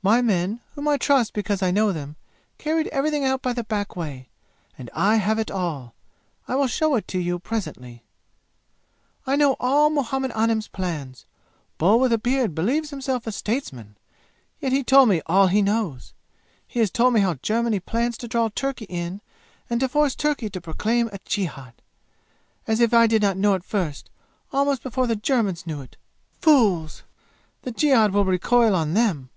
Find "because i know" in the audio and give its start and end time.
1.32-1.90